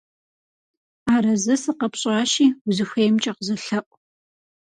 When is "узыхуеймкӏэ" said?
2.67-3.31